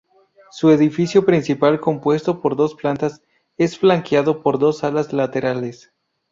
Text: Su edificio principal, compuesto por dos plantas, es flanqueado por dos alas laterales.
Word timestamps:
Su 0.49 0.71
edificio 0.71 1.25
principal, 1.27 1.79
compuesto 1.79 2.41
por 2.41 2.55
dos 2.55 2.73
plantas, 2.73 3.21
es 3.57 3.77
flanqueado 3.77 4.41
por 4.41 4.57
dos 4.57 4.83
alas 4.83 5.13
laterales. 5.13 5.93